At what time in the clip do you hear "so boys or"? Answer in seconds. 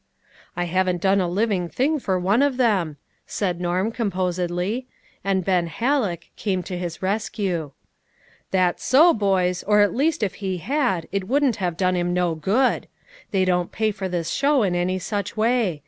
8.83-9.81